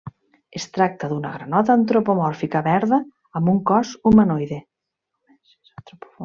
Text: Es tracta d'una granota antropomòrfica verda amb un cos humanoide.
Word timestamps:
Es 0.59 0.63
tracta 0.77 1.09
d'una 1.11 1.33
granota 1.33 1.75
antropomòrfica 1.79 2.63
verda 2.69 2.99
amb 3.41 3.53
un 3.53 3.61
cos 3.73 3.93
humanoide. 4.13 4.59